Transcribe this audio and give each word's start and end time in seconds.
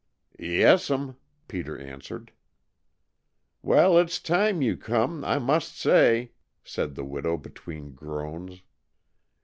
"Yes'm," 0.39 1.15
Peter 1.47 1.77
answered. 1.77 2.31
"Well, 3.61 3.99
it's 3.99 4.19
time 4.19 4.63
you 4.63 4.75
come, 4.75 5.23
I 5.23 5.37
must 5.37 5.77
say," 5.77 6.31
said 6.63 6.95
the 6.95 7.05
widow, 7.05 7.37
between 7.37 7.93
groans. 7.93 8.63